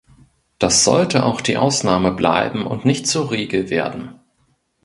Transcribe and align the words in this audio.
Das 0.57 0.83
sollte 0.83 1.23
auch 1.25 1.41
die 1.41 1.57
Ausnahme 1.57 2.09
bleiben 2.11 2.65
und 2.65 2.85
nicht 2.85 3.05
zur 3.05 3.29
Regel 3.29 3.69
werden. 3.69 4.15